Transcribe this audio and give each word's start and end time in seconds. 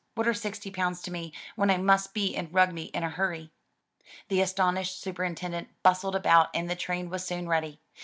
What 0.15 0.27
are 0.27 0.33
sixty 0.33 0.71
pounds 0.71 0.99
to 1.03 1.11
me, 1.11 1.31
when 1.55 1.69
I 1.69 1.77
must 1.77 2.15
be 2.15 2.35
in 2.35 2.49
Rugby 2.51 2.85
in 2.85 3.03
a 3.03 3.09
hurry?*' 3.11 3.51
The 4.29 4.41
astonished 4.41 4.99
superintendent 4.99 5.67
bustled 5.83 6.15
about 6.15 6.49
and 6.55 6.67
the 6.67 6.75
train 6.75 7.11
was 7.11 7.23
soon 7.23 7.47
ready. 7.47 7.81